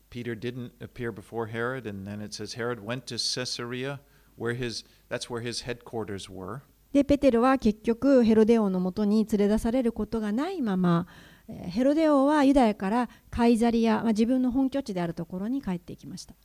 [0.09, 3.99] Peter didn't appear before Herod, and then it says Herod went to Caesarea,
[4.37, 6.61] where his that's where his headquarters were.
[6.93, 11.07] でペテロは結局ヘロデ王のもとに連れ出されることがないまま
[11.47, 16.35] えーヘロデ王はユダヤからカイザリア、まあ、自分の本拠地であるところに帰っていきました。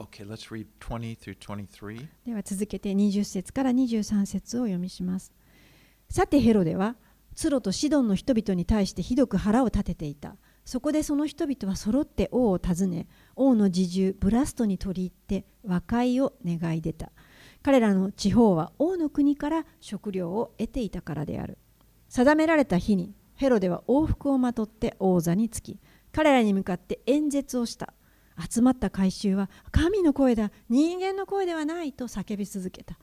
[0.00, 2.08] Okay, let's read 20 through 23.
[2.24, 5.30] では続けて20節から23節を読みします。
[6.08, 6.96] さてヘロデは
[7.34, 10.36] ツロとシドンの人々に対してひどく腹を立てていた。
[10.64, 17.12] そこでその人々は揃って王を訪ね、王の侍従ブラストに取り入って和解を願い出た。
[17.62, 21.58] 彼らの地方は王の国から食料を得ていたからである。
[22.08, 25.78] 定められた日にヘロデは王服をまとって王座につき、
[26.10, 27.92] 彼らに向かって演説をした。
[28.48, 32.98] 集まった回収は神の声だ人間の声ではないと叫び続けた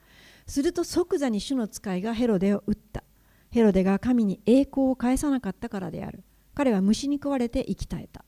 [0.46, 3.04] すると即座に主の使いがヘロデを撃った
[3.50, 6.24] ヘロデが神に栄光を返さなかったからである
[6.54, 8.24] 彼は虫に食われて生き絶えた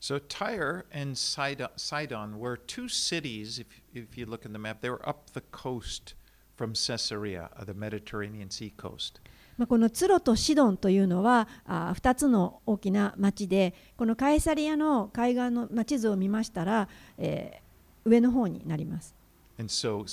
[0.00, 4.90] So Tyre and Sidon, were two cities, if, if you look in the map, they
[4.90, 6.12] were up the coast
[6.56, 9.20] from Caesarea, the Mediterranean Sea coast.
[9.56, 16.88] まあこのツロとシドンというのはあ2つの大きな町でこのカエサリアの海岸の町図を見ましたら、
[17.18, 17.64] えー
[18.04, 19.14] 上の方になります、
[19.58, 20.04] And so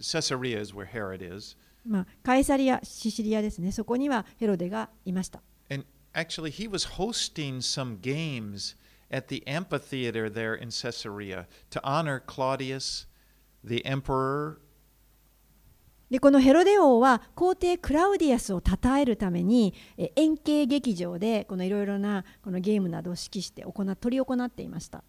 [0.00, 1.56] Caesarea is where Herod is.
[1.86, 8.74] まあ、カエサリアシシリアですねそこにはヘロデがいました And actually, he was hosting some games
[9.10, 13.06] at the amphitheater there in Caesarea to honor Claudius,
[13.62, 14.60] the emperor,
[16.14, 19.74] でこのヘロデ王は皇帝クラウディアスを称えるために
[20.14, 25.02] 円形劇場でこのいろいろなこのゲームなどを指揮して行取り行っていました。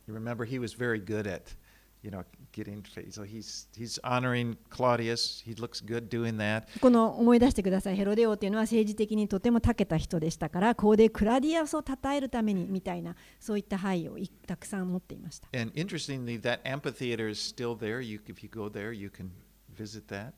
[6.81, 7.95] この思い出してください。
[7.95, 15.49] ヘロデ王というのは政治的にとても長けた人でしたから、皇帝クラディアスを称えるためにみたいな、そういった配をたくさん持っていました。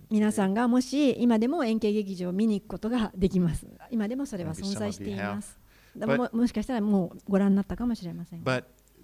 [0.10, 3.68] 皆さんがもし今でも円形劇場を見に行くことができます。
[3.92, 5.58] 今でもそれは存在しています。
[5.96, 8.44] でももしかしたらもうご覧になったかもしれません。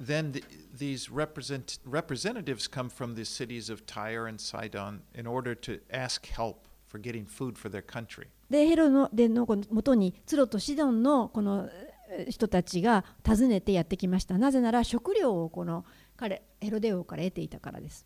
[0.01, 0.43] Then the,
[0.75, 6.25] these represent, representatives come from the cities of Tyre and Sidon in order to ask
[6.25, 8.27] help for getting food for their country.
[8.49, 11.93] でヘロのでのもとにツロとシドンのこのえー
[12.29, 15.83] 人たちが訪ねてやってきましたなぜなら食料をこの
[16.15, 18.05] 彼ヘロデ王から得ていたからです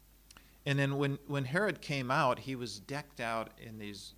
[0.66, 4.14] And then when, when Herod came out, he was decked out in these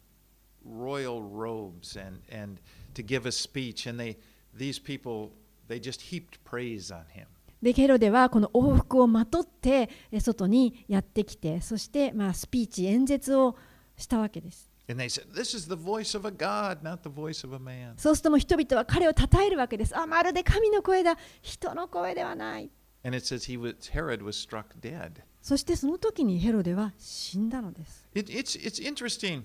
[0.64, 2.60] royal robes and, and
[2.94, 3.86] to give a speech.
[3.86, 4.18] And they,
[4.52, 5.32] these people,
[5.68, 7.26] they just heaped praise on him.
[7.62, 13.56] でヘロデはこの王服をまとってえ外にやってきてそしてまあスピーチ演説を
[13.96, 17.58] したわけです And they said, This is the voice of a God, not the voice of a
[17.58, 17.94] man.
[17.96, 19.96] そうするともう人々は彼を称えるわけです。
[19.96, 21.16] あ、まるで神の声だ。
[21.40, 22.70] 人の声ではない。
[23.02, 25.22] And it says he was Herod was struck dead.
[25.41, 28.07] そしてその時にヘロデは死んだのです。
[28.13, 29.43] It, it's it's interesting.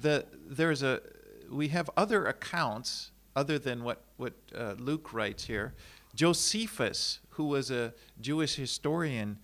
[0.00, 1.00] The there's a
[1.50, 5.72] we have other accounts other than what what uh, Luke writes here.
[6.14, 9.38] Josephus, who was a Jewish historian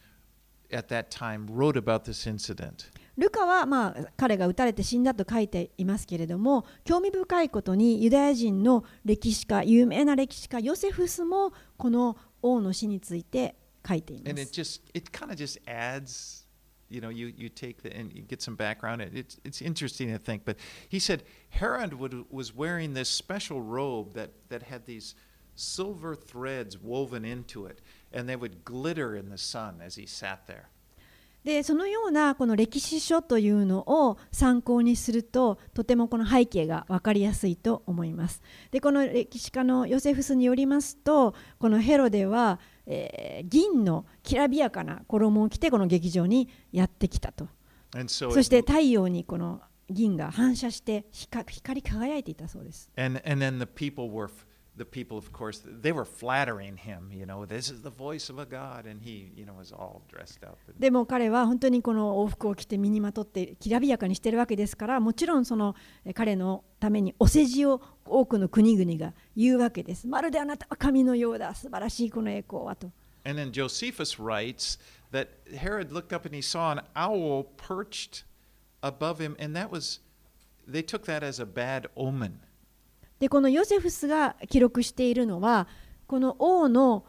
[0.73, 2.91] at that time, wrote about this incident.
[3.17, 13.55] ルカは、まあ、彼が撃たれて死んだと書いていますけれども興味深いことにユダヤ人の歴史家有名な歴史家ヨセフスもこの王の死について
[13.87, 14.61] 書いていま And it す。
[14.61, 16.45] just it kind of just adds
[16.89, 20.13] you know you you take the and you get some background it, it's it's interesting
[20.13, 20.57] to think but
[20.89, 25.15] he said herod would, was wearing this special robe that that had these
[25.57, 27.81] silver threads woven into it
[28.13, 30.71] and they would glitter in the sun as he sat there
[31.45, 38.41] でそのようなこの歴史書というのを参考にするととてもこの背景が分かりやすいと思います。
[38.71, 47.49] でこの歴史家のヨセフスによりますとこのヘロデは、えー銀のきらびやかな衣を着てこの劇場にやってきたと。
[47.93, 49.61] so そして太陽にこの
[49.91, 52.91] 銀が反射して光光り輝いていたそうです。
[52.97, 54.47] and and then the people were f-
[54.77, 58.41] the people of course they were flattering him you know this is the voice of
[58.41, 70.07] a god and he you know was all dressed up でも彼は本当にこの往服を着て身にまとってきらびやかにしてるわけですからもちろんそのえ彼のためにお世辞を多くの国々が言うわけです。
[70.07, 72.91] まるであなたは神のようだ素晴らしいこの栄光はと。
[73.25, 74.79] And then Josephus writes
[75.13, 78.25] that Herod looked up and he saw an owl perched
[78.83, 80.01] above him, and that was,
[80.67, 82.41] they took that as a bad omen.
[83.19, 85.69] でこのヨセフスが記録しているのは
[86.07, 87.05] この王の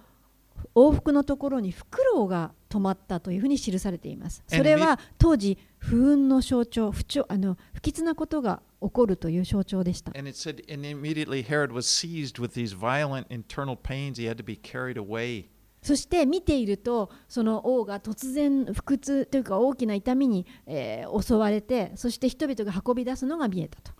[0.74, 4.43] 往復のところにフクロウが止まったというふうに記されています。
[4.47, 10.12] それは当時不運の象徴不調あの不吉なことが起こるという象徴でした。
[10.18, 14.20] And it said, and immediately Herod was seized with these violent internal pains.
[14.22, 15.45] He had to be carried away.
[15.82, 23.91] そして見ているとその王が突然腹痛というか大きな痛みに、えー襲われてそして人々が運び出すのが見えたと。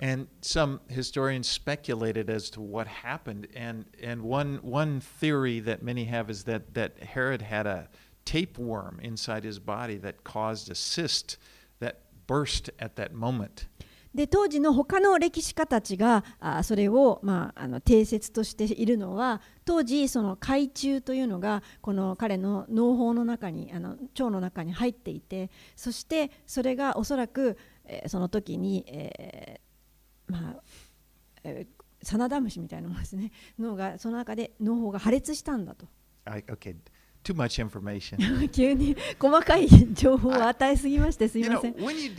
[0.00, 3.46] And some historians speculated as to what happened.
[3.54, 7.88] And, and one, one theory that many have is that, that Herod had a
[8.24, 11.36] tapeworm inside his body that caused a cyst
[11.80, 13.66] that burst at that moment.
[14.14, 29.63] で当時の他の歴史家たちがあそれを、まあ、あの定説としているのは当時その海中というのがこの彼の脳胞の中にあの腸の中に入っていてそしてそれがおそらく、えーその時に、えー
[30.26, 30.62] まあ
[31.44, 35.86] えーサナダムシみたいなものですね脳がその中で脳胞が破裂したんだと
[36.26, 36.76] I, okay,
[37.22, 38.48] too much information.
[38.50, 41.74] 急に細かい情報を与えすぎましてすい you ません。
[41.74, 42.10] when you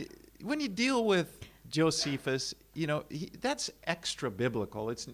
[0.44, 1.26] when you deal with
[1.68, 4.90] Josephus, you know he, that's extra biblical.
[4.90, 5.08] It's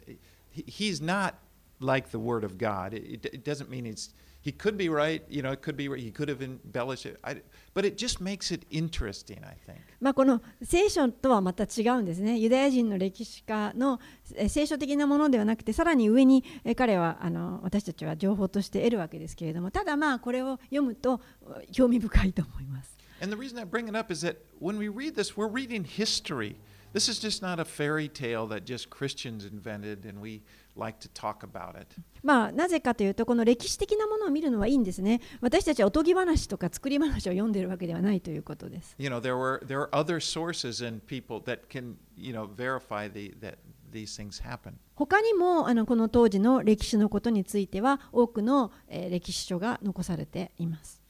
[0.51, 1.35] he, he's not
[1.81, 2.95] like the Word of God.
[2.95, 5.23] It, it doesn't mean it's he could be right.
[5.29, 6.01] You know, it could be right.
[6.01, 7.19] He could have embellished it.
[7.23, 7.43] I,
[7.75, 9.39] but it just makes it interesting.
[9.45, 9.79] I think.
[10.01, 12.39] まあ、この聖書とはまた違うんですね。
[12.39, 14.01] ユダヤ人の歴史家の
[14.35, 21.21] え聖書的なものではなくてさらに上にえ彼はあの私たちは情報として得るわけですけれどもただまあこれを読むと
[21.71, 22.97] 興味深いと思います。
[23.23, 26.57] And the reason I bring it up is that when we read this, we're reading history.
[26.93, 30.43] This is just not a fairy tale that just Christians invented and we
[30.77, 32.01] like to talk about it.
[32.23, 35.21] まあなぜかというとこの歴史的なものを見るのはいいんですね。
[35.41, 38.95] 私たちはおとぎ話とか作り話を読んでいるわけではないということです。
[38.99, 43.35] You know, there were there are other sources and people that can, you know, verify the,
[43.41, 43.57] that
[43.93, 44.75] these things happen.
[44.95, 51.03] 他にもあのこの当時の歴史のことについては多くの、えー歴史書が残されています。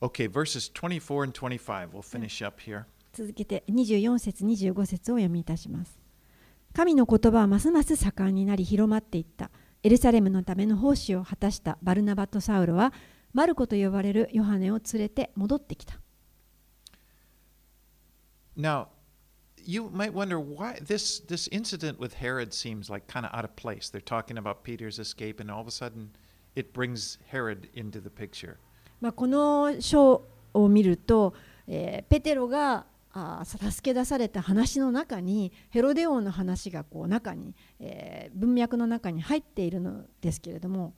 [0.00, 1.90] Okay, verses 24 and 25.
[1.90, 2.84] We'll finish up here.
[3.14, 6.03] 続けて24節25節を読みいたします
[6.74, 9.50] 神の言葉はますます盛んになり広まっていった
[9.84, 12.92] エルサレムのための奉仕を果たしたバルナバとサウロは
[13.32, 16.00] マルコと呼ばれるヨハネを連れて戻ってきた
[18.56, 18.86] Now,
[19.64, 23.54] you might wonder why this this incident with Herod seems like kind of out of
[23.56, 23.90] place.
[23.90, 26.10] They're talking about Peter's escape, and all of a sudden,
[26.54, 28.58] it brings Herod into the picture.
[29.00, 31.34] まあ、この章を見ると、
[31.66, 32.86] えーペテロが
[33.16, 40.94] あー助け出された話の中にヘロデ王の話がこう中に、えー文脈の中に入っているのですけれども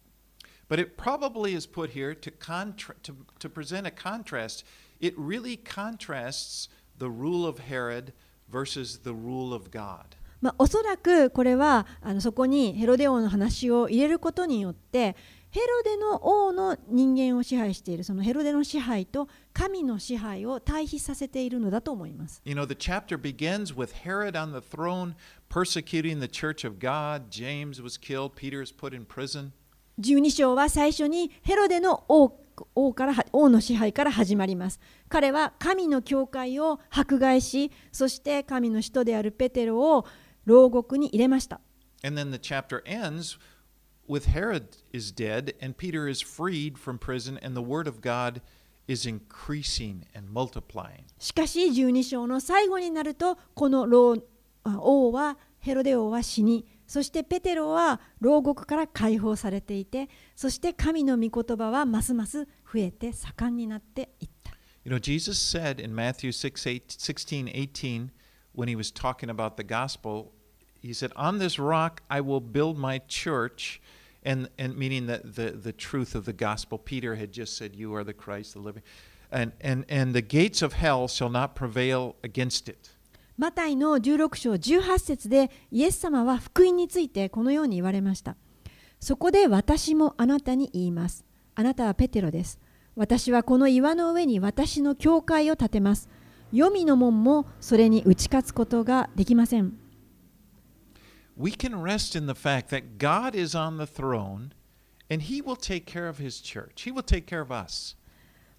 [0.69, 4.65] But it probably is put here to, contra- to, to present a contrast.
[5.01, 8.13] It really contrasts the rule of Herod
[8.51, 10.17] versus the rule of God.
[10.41, 15.17] まあ、おそらくこれはあのそこにヘロデ王の話を入れることによって
[15.57, 22.43] ヘロデの王の人間を支配しているそのヘロデの支配と神の支配を対比させているのだと思います。
[22.45, 25.15] You know, the chapter begins with Herod on the throne
[25.49, 27.31] persecuting the church of God.
[27.31, 29.53] James was killed, Peter is put in prison.
[29.99, 32.39] 12章は最初にヘロデの王
[32.75, 34.79] 王から王の支配から始まります。
[35.09, 40.05] 彼は神の教会を迫害し、そして神の使徒であるペテロを
[40.45, 41.63] 牢獄に入れました。
[42.05, 43.39] And then the chapter ends
[44.08, 48.42] with Herod is dead and Peter is freed from prison and the word of God
[48.88, 51.06] is increasing and multiplying.
[51.20, 54.18] しかし12章の最後になるとこの牢
[54.64, 64.52] あ王はヘロデ王は死にそしてペテロは牢獄から解放されていてそして神の御言葉はますます増えて盛んになっていった。
[64.84, 68.12] You know, Jesus said in Matthew 6, 8, 16, 18,
[68.54, 70.34] when he was talking about the gospel,
[70.82, 73.80] he said, On this rock I will build my church,
[74.27, 76.79] And, and meaning that the, the truth of the gospel.
[76.79, 78.83] Peter had just said, You are the Christ, the living.
[79.31, 82.91] And, and, and the gates of hell shall not prevail against it.
[83.39, 88.37] マタイの16章18節でイエス様は福音についてこのように言われました。
[88.99, 91.25] そこで私もあなたに言います。
[91.55, 92.59] あなたはペテロです。
[92.97, 96.09] 私はこの岩の上に私の教会を建てます。
[96.51, 99.86] 黄泉の門もそれに打ち勝つことができません。
[101.38, 104.54] We can rest in the fact that God is on the throne
[105.10, 107.96] and he will take care of his church, he will take care of us.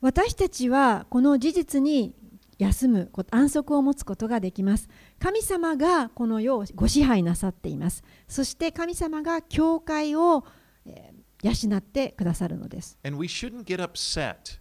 [0.00, 2.14] 私たちはこの事実に
[2.58, 4.88] 休むこと安息を持つことができます
[5.20, 10.44] 神様がこの世をご支配なさっていますそして神様が教会を
[10.84, 14.58] えー養ってくださるのです And we shouldn't get upset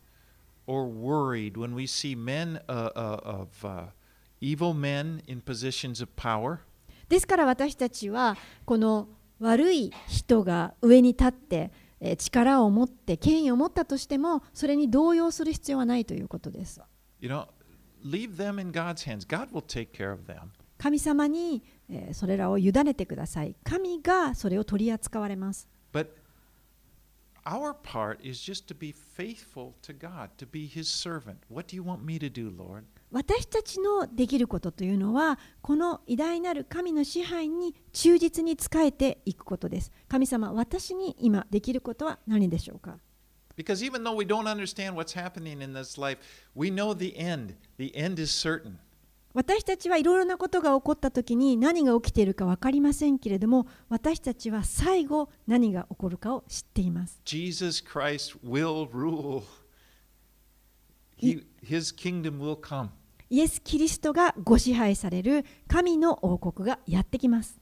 [0.66, 3.92] or worried when we see men uh, uh, of uh,
[4.42, 6.62] evil men in positions of power.
[7.09, 11.71] ですから私たちはこの悪い人が上に立って
[12.19, 16.81] 力を持って権威を持ったとしてもそれに動揺する必要はないということです。
[20.79, 21.63] 神様に
[22.13, 23.57] それらを委ねてください。
[23.65, 25.69] 神がそれを取り扱われます。
[33.11, 42.99] 私たちのできることというのはこの偉大なる神の支配に忠実に仕えていくことです神様私に今できることは何でしょうか
[43.57, 46.19] ？Because even though we don't understand what's happening in this life,
[46.55, 47.55] we know the end.
[47.79, 48.75] The end is certain.
[49.37, 59.43] 私たちはいろいろなことが起こった時に何が起きているか分かりませんけれども私たちは最後何が起こるかを知っています Jesus Christ will rule.
[63.29, 67.61] イエス・キリストがご支配される神の王国がやってきます。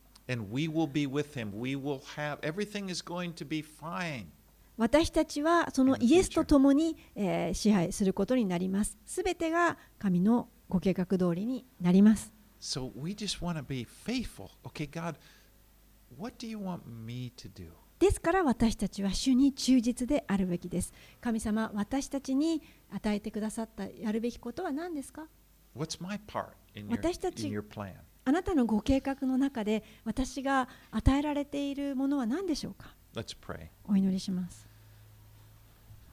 [4.76, 8.98] 私たちはそのイエスと共に、え、支配することになります。
[9.06, 12.32] すべてが神のご計画通りになります。
[12.60, 12.90] So
[14.64, 15.16] okay, God,
[17.98, 25.26] ですから私たちは主に忠実であるべきです神様私たちに与えてくださったやるべきことは何ですか？
[25.76, 27.48] 私たち-?
[28.26, 32.94] あなたのご計画の中で私が与えられているものは何でしょうか？
[33.88, 34.66] お祈りします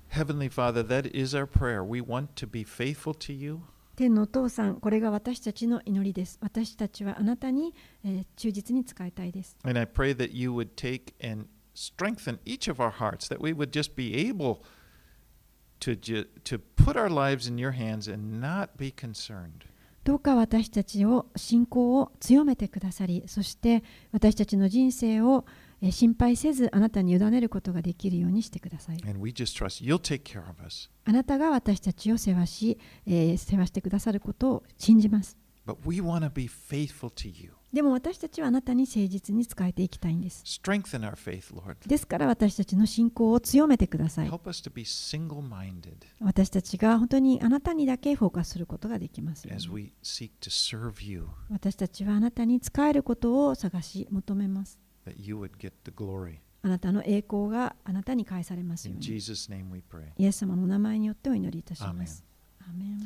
[0.09, 1.81] Heavenly Father, that is our prayer.
[1.85, 3.59] We want to be faithful to you.
[3.95, 7.73] 天のお父さんこれが私たちの祈りです私たちはあなたに、
[8.03, 13.53] えー忠実に使いたいです And I pray that you would take and strengthen each of our hearts, that we
[13.53, 14.61] would just be able
[15.79, 19.65] to, ju- to put our lives in your hands and not be concerned.
[20.03, 25.45] どうか私たちを信仰を強めてくださりそして私たちの人生を
[25.79, 28.97] えー心配せずあなたに委ねることができるようにしてください.
[31.05, 37.51] あなたが私たちを世話し、えー世話してくださることを信じます But we want to be faithful to you.
[37.73, 40.43] でも私たちはあなたに誠実に仕えていきたいんです.
[41.87, 44.29] ですから私たちの信仰を強めてください。
[46.19, 49.45] 私たちが本当にあなたにだけフォーカスすることができます。
[49.45, 54.77] ように as we seek to serve you, 私たちはあなたに仕えることを探し求めます.
[56.63, 59.17] あなたの栄光があなたに返されますように.
[60.17, 62.23] イエス様の名前によってお祈りいたします。
[62.59, 62.99] アーメン